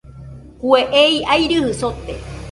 [0.59, 2.13] Kue ei airɨjɨ sote.